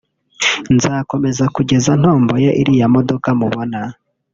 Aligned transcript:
nzakomeza 0.75 1.43
kugeza 1.55 1.91
ntomboye 2.01 2.49
iriya 2.61 2.87
modoka 2.95 3.29
mubona 3.39 3.79